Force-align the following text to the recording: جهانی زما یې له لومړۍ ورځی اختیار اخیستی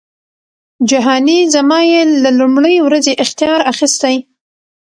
جهانی 0.89 1.37
زما 1.53 1.79
یې 1.91 2.01
له 2.23 2.29
لومړۍ 2.39 2.75
ورځی 2.85 3.13
اختیار 3.23 3.59
اخیستی 3.71 4.15